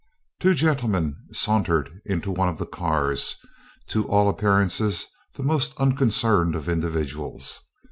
Two 0.39 0.55
gentlemen 0.55 1.15
sauntered 1.31 2.01
into 2.05 2.31
one 2.31 2.49
of 2.49 2.57
the 2.57 2.65
cars, 2.65 3.35
to 3.89 4.07
all 4.07 4.29
appearances 4.29 5.05
the 5.35 5.43
most 5.43 5.75
unconcerned 5.77 6.55
of 6.55 6.67
individuals. 6.67 7.61